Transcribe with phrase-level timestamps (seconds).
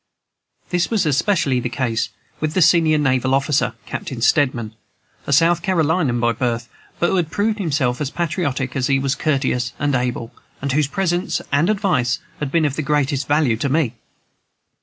[0.71, 2.09] This was especially the case
[2.39, 4.73] with the senior naval officer, Captain Steedman,
[5.27, 9.13] a South Carolinian by birth, but who had proved himself as patriotic as he was
[9.13, 13.69] courteous and able, and whose presence and advice had been of the greatest value to
[13.69, 13.93] me.